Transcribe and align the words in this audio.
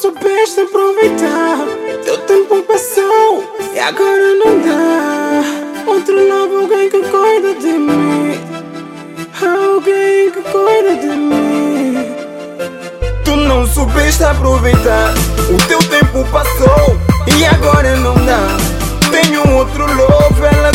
soubeste 0.00 0.60
aproveitar. 0.60 1.56
Teu 2.04 2.18
tempo 2.18 2.62
passou 2.62 3.44
e 3.74 3.78
agora 3.78 4.34
não 4.34 4.60
dá. 4.60 5.90
Outro 5.90 6.28
novo 6.28 6.58
alguém 6.60 6.90
que 6.90 7.00
cuida 7.02 7.54
de 7.54 7.72
mim. 7.78 8.38
Alguém 9.40 10.30
que 10.30 10.42
cuida 10.42 10.96
de 11.00 11.16
mim. 11.16 12.14
Tu 13.24 13.36
não 13.36 13.66
soubeste 13.66 14.22
aproveitar. 14.22 15.14
O 15.48 15.66
teu 15.66 15.78
tempo 15.78 16.24
passou 16.30 16.96
e 17.26 17.46
agora 17.46 17.96
não 17.96 18.14
dá. 18.26 18.48
Tenho 19.10 19.56
outro 19.56 19.86
love, 19.86 20.44
ela 20.54 20.72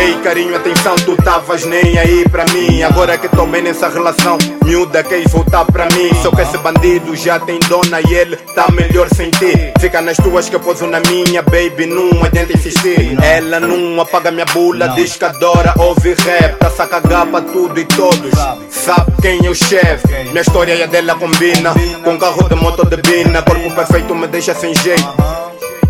dei 0.00 0.14
carinho, 0.22 0.56
atenção, 0.56 0.96
tu 0.96 1.14
tavas 1.16 1.66
nem 1.66 1.98
aí 1.98 2.26
pra 2.26 2.46
mim. 2.46 2.82
Agora 2.82 3.18
que 3.18 3.28
bem 3.50 3.62
nessa 3.62 3.88
relação, 3.88 4.38
miúda 4.64 5.02
queres 5.02 5.30
voltar 5.30 5.66
pra 5.66 5.86
mim. 5.90 6.10
Só 6.22 6.30
que 6.30 6.40
esse 6.40 6.56
bandido 6.56 7.14
já 7.14 7.38
tem 7.38 7.58
dona 7.68 8.00
e 8.00 8.14
ele 8.14 8.36
tá 8.54 8.70
melhor 8.72 9.08
sem 9.14 9.30
ti. 9.30 9.52
Fica 9.78 10.00
nas 10.00 10.16
tuas 10.16 10.48
que 10.48 10.56
eu 10.56 10.60
poso 10.60 10.86
na 10.86 11.00
minha, 11.00 11.42
baby, 11.42 11.84
não 11.84 12.24
adianta 12.24 12.54
insistir. 12.54 13.18
Ela 13.22 13.60
não 13.60 14.00
apaga 14.00 14.30
minha 14.30 14.46
bula, 14.46 14.88
diz 14.88 15.16
que 15.16 15.24
adora 15.24 15.74
ouvir 15.76 16.16
rap. 16.18 16.58
Tá 16.58 16.84
a 16.84 16.86
cagar 16.86 17.26
pra 17.26 17.42
tudo 17.42 17.78
e 17.78 17.84
todos. 17.84 18.32
Sabe 18.70 19.12
quem 19.20 19.44
é 19.44 19.50
o 19.50 19.54
chefe? 19.54 20.08
Minha 20.28 20.40
história 20.40 20.74
e 20.74 20.82
a 20.82 20.86
dela 20.86 21.14
combina. 21.14 21.74
Com 22.02 22.18
carro 22.18 22.48
de 22.48 22.54
moto 22.54 22.86
de 22.86 22.96
bina, 23.02 23.42
corpo 23.42 23.70
perfeito 23.74 24.14
me 24.14 24.26
deixa 24.28 24.54
sem 24.54 24.74
jeito. 24.74 25.12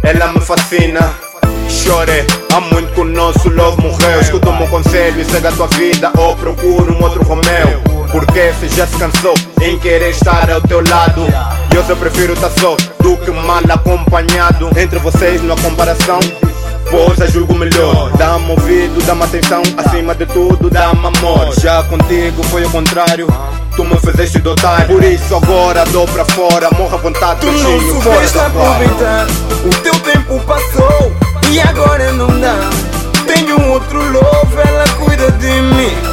Ela 0.03 0.33
me 0.33 0.41
fascina. 0.41 1.30
Chore, 1.91 2.25
há 2.55 2.61
muito 2.61 2.93
que 2.93 3.01
o 3.01 3.05
nosso 3.05 3.49
love 3.49 3.83
morreu. 3.83 4.21
Escuta 4.21 4.49
o 4.49 4.57
meu 4.57 4.69
conselho 4.69 5.21
e 5.21 5.25
segue 5.25 5.49
a 5.49 5.51
tua 5.51 5.67
vida. 5.67 6.13
Ou 6.17 6.37
procura 6.37 6.93
um 6.93 7.03
outro 7.03 7.25
Romeu. 7.25 7.83
Porque 8.13 8.53
se 8.61 8.69
já 8.77 8.87
se 8.87 8.97
cansou 8.97 9.35
em 9.61 9.77
querer 9.81 10.11
estar 10.11 10.49
ao 10.53 10.61
teu 10.61 10.85
lado. 10.89 11.27
E 11.73 11.75
eu 11.75 11.85
só 11.85 11.97
prefiro 11.97 12.35
estar 12.35 12.51
só 12.51 12.77
do 13.01 13.17
que 13.17 13.33
mal 13.33 13.61
acompanhado. 13.69 14.71
Entre 14.77 15.01
vocês, 15.01 15.43
não 15.43 15.55
há 15.55 15.61
comparação. 15.61 16.21
Pois 16.89 17.21
a 17.21 17.27
julgo 17.27 17.55
melhor. 17.57 18.13
Dá-me 18.17 18.53
ouvido, 18.53 19.05
dá-me 19.05 19.25
atenção. 19.25 19.63
Acima 19.77 20.15
de 20.15 20.27
tudo, 20.27 20.71
dá-me 20.71 21.05
amor. 21.05 21.53
Já 21.61 21.83
contigo 21.83 22.41
foi 22.45 22.65
o 22.65 22.71
contrário. 22.71 23.27
Tu 23.75 23.85
me 23.85 23.97
fizeste 23.97 24.39
dotar. 24.39 24.87
Por 24.87 25.03
isso 25.03 25.35
agora 25.35 25.85
dou 25.87 26.07
pra 26.07 26.25
fora. 26.25 26.69
Morra 26.79 26.95
à 26.95 27.01
vontade, 27.01 27.41
Tu 27.41 27.51
não 27.51 28.01
soubeste 28.01 28.39
aproveitar. 28.39 29.27
O 29.65 29.83
teu 29.83 29.99
tempo 29.99 30.39
passou 30.47 31.30
e 31.51 31.61
agora 31.61 32.13
não 32.13 32.29
dá. 32.41 32.71
Tenho 33.27 33.61
outro 33.71 33.99
love, 34.13 34.57
ela 34.57 34.85
cuida 34.97 35.31
de 35.33 35.49
mim. 35.49 36.10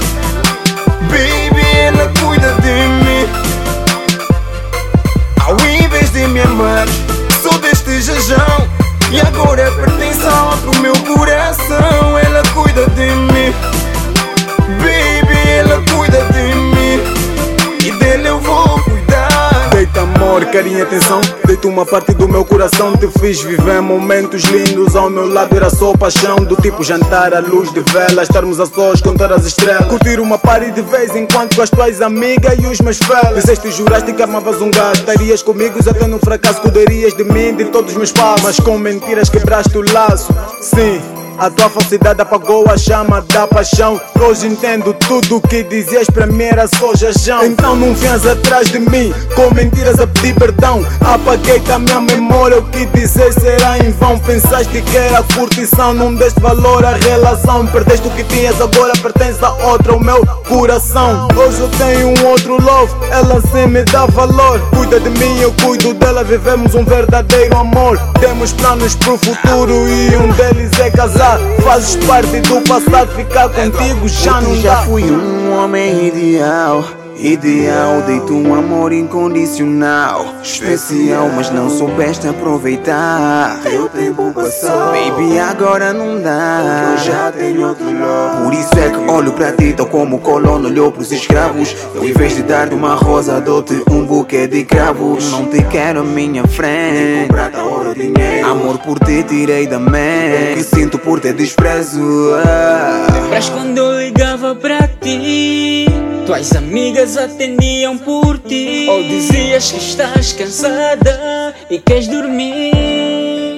Amor, 20.38 20.68
e 20.68 20.81
atenção. 20.81 21.22
Deito 21.46 21.68
uma 21.68 21.86
parte 21.86 22.14
do 22.14 22.28
meu 22.28 22.46
coração. 22.46 22.96
Te 22.96 23.08
fiz 23.20 23.42
viver 23.42 23.81
momentos 23.81 24.44
lindos. 24.44 24.96
Ao 24.96 25.09
meu 25.09 25.28
lado 25.28 25.56
era 25.56 25.70
só 25.70 25.94
paixão. 25.94 26.38
Do 26.38 26.56
tipo 26.56 26.84
jantar 26.84 27.34
à 27.34 27.40
luz 27.40 27.72
de 27.72 27.80
vela. 27.92 28.24
Estarmos 28.24 28.59
a 28.59 28.66
sós, 28.66 29.02
contar 29.02 29.31
as 29.31 29.46
estrelas. 29.46 29.88
Curtir 29.88 30.20
uma 30.20 30.38
party 30.38 30.72
de 30.72 30.81
vez 30.81 31.16
em 31.16 31.26
quando 31.26 31.56
com 31.56 31.62
as 31.62 31.70
tuas 31.70 32.02
amigas 32.02 32.58
e 32.62 32.68
os 32.68 32.80
meus 32.81 32.97
fellas. 32.97 33.36
Disseste 33.36 33.72
juraste 33.72 34.14
que 34.14 34.22
amavas 34.22 34.62
um 34.62 34.70
gato. 34.70 35.00
Estarias 35.00 35.42
comigo 35.42 35.80
até 35.80 36.06
no 36.06 36.20
fracasso. 36.20 36.62
Cuidarias 36.62 37.14
de 37.14 37.24
mim, 37.24 37.56
de 37.56 37.66
todos 37.66 37.92
os 37.92 37.97
meus 37.97 38.12
passos. 38.12 38.44
Mas 38.44 38.59
com 38.59 38.78
mentiras 38.78 39.30
quebraste 39.30 39.78
o 39.78 39.94
laço. 39.94 40.34
Sim. 40.62 41.16
A 41.40 41.52
tua 41.52 41.70
falsidade 41.70 42.20
apagou 42.20 42.66
a 42.68 42.75
chama 42.75 43.22
da 43.22 43.46
paixão. 43.46 44.02
Hoje 44.20 44.48
entendo 44.48 44.92
tudo 44.94 45.38
o 45.38 45.42
que 45.42 45.62
dizias 45.62 46.08
pra 46.09 46.25
mim 46.25 46.46
era 46.46 46.68
só 46.68 46.96
jajão. 46.96 47.46
Então 47.46 47.75
não 47.75 47.94
venhas 47.94 48.25
atrás 48.25 48.72
de 48.72 48.80
mim 48.80 49.14
com 49.36 49.53
mentiras 49.53 50.00
a 50.00 50.08
pedir 50.08 50.34
perdão. 50.34 50.84
Apaguei 51.00 51.59
da 51.59 51.78
minha 51.78 52.02
memória 52.02 52.58
o 52.58 52.64
que 52.64 52.88
dizer 52.88 53.31
será 53.34 53.78
em 53.78 53.92
vão. 53.92 54.18
Pensaste 54.18 54.81
que 54.81 54.97
era 54.97 55.22
curtição, 55.36 55.94
não 55.94 56.16
deste 56.16 56.40
valor 56.40 56.84
à 56.84 56.94
relação. 56.94 57.68
Perdeste 57.68 58.08
o 58.08 58.12
que 58.12 58.24
tinhas, 58.24 58.59
agora 58.59 58.94
pertence 59.00 59.46
a 59.46 59.53
outra, 59.68 59.96
o 59.96 60.03
meu 60.03 60.26
coração. 60.47 61.28
Hoje 61.36 61.59
eu 61.59 61.70
tenho 61.70 62.08
um 62.08 62.31
outro 62.31 62.59
love, 62.59 62.92
ela 63.12 63.40
sim 63.42 63.68
me 63.68 63.84
dá 63.84 64.08
valor. 64.08 64.59
Cuida 64.72 65.00
de 65.00 65.12
mim, 65.12 65.40
eu 65.40 65.53
cuido 65.62 65.94
dela, 65.94 66.24
vivemos 66.24 66.74
um 66.74 66.84
verdadeiro 66.84 67.56
amor. 67.56 68.00
Temos 68.20 68.53
planos 68.53 68.96
pro 68.96 69.20
futuro 69.20 69.88
e 69.88 70.18
um 70.18 70.31
deles 70.31 70.72
é 70.80 70.90
casar. 70.90 71.27
Fazes 71.62 71.96
parte 72.06 72.40
do 72.42 72.62
passado, 72.62 73.14
ficar 73.16 73.50
contigo 73.50 74.08
já 74.08 74.40
não 74.40 74.56
já 74.56 74.76
dá. 74.76 74.82
fui 74.84 75.04
um 75.04 75.58
homem 75.58 76.08
ideal. 76.08 76.84
Ideal, 77.19 78.03
dei-te 78.03 78.31
um 78.31 78.53
amor 78.53 78.94
incondicional. 78.94 80.35
Especial, 80.44 81.29
mas 81.35 81.50
não 81.50 81.67
soubeste 81.67 82.28
aproveitar. 82.28 83.59
Teu 83.63 83.89
tempo 83.89 84.31
passou, 84.33 84.91
baby, 84.91 85.39
agora 85.39 85.94
não 85.94 86.22
dá. 86.22 86.91
Eu 86.91 86.97
já 87.00 87.31
tenho 87.31 87.67
outro 87.67 87.85
love. 87.85 88.44
Por 88.44 88.53
isso 88.53 88.69
é 88.78 88.89
que 88.91 89.11
olho 89.11 89.33
pra 89.33 89.51
ti, 89.51 89.73
tal 89.73 89.88
como 89.88 90.17
o 90.17 90.19
colono 90.19 90.67
olhou 90.67 90.91
pros 90.91 91.11
escravos. 91.11 91.75
Eu, 91.95 92.07
em 92.07 92.13
vez 92.13 92.35
de 92.35 92.44
dar-te 92.44 92.75
uma 92.75 92.94
rosa, 92.94 93.41
dou-te 93.41 93.81
um 93.89 94.05
buquê 94.05 94.45
de 94.45 94.63
cravos. 94.63 95.31
Não 95.31 95.47
te 95.47 95.63
quero 95.63 96.01
à 96.01 96.03
minha 96.03 96.45
frente. 96.47 97.29
prata, 97.29 97.63
ouro, 97.63 97.95
dinheiro. 97.95 98.47
Amor 98.47 98.78
por 98.78 98.99
ti, 98.99 99.23
tirei 99.23 99.66
da 99.66 99.79
mente. 99.79 100.53
O 100.53 100.57
que 100.57 100.63
sinto 100.63 100.99
por 100.99 101.19
ter 101.19 101.34
desprezo. 101.34 101.99
Ah. 102.45 103.07
Lembras 103.11 103.49
quando 103.49 103.78
eu 103.79 103.99
ligava 103.99 104.53
pra 104.53 104.88
ti? 104.88 106.06
Tuas 106.28 106.54
amigas 106.58 107.16
atendiam 107.16 107.98
por 107.98 108.38
ti. 108.38 108.86
Ou 108.90 109.02
dizias 109.02 109.72
que 109.72 109.78
estás 109.78 110.34
cansada 110.34 111.56
e 111.70 111.80
queres 111.80 112.10
dormir. 112.10 113.56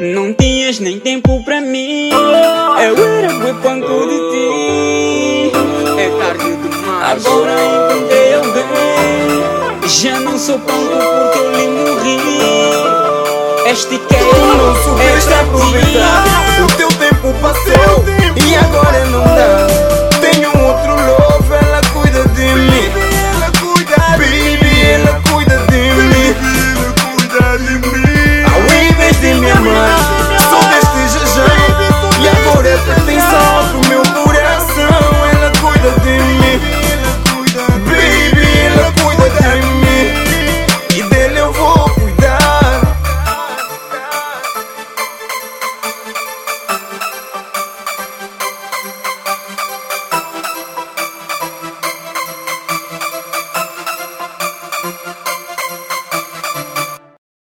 Não 0.00 0.32
tinhas 0.32 0.78
nem 0.78 1.00
tempo 1.00 1.44
pra 1.44 1.60
mim. 1.60 2.10
Eu 2.12 3.04
era 3.04 3.34
boi 3.34 3.52
panco 3.54 4.06
de 4.06 4.18
ti. 4.30 5.52
É 5.98 6.10
tarde 6.16 6.56
demais. 6.58 7.26
Agora 7.26 7.56
encontrei 7.60 8.34
alguém. 8.34 9.88
Já 9.88 10.20
não 10.20 10.38
sou 10.38 10.60
panco 10.60 10.92
porque 10.92 11.38
eu 11.40 11.52
lhe 11.56 11.66
morri. 11.66 12.18
Este 13.68 13.98
que 13.98 14.14
é 14.14 14.20
soubeste 14.84 15.28
é 15.28 15.34
pra 15.34 15.40
aproveitar. 15.40 16.24
ti. 16.54 16.62
O 16.62 16.76
teu 16.76 16.88
tempo 16.88 17.34
passou 17.42 18.04
e 18.48 18.54
agora 18.54 19.06
não 19.06 19.24
dá. 19.24 19.91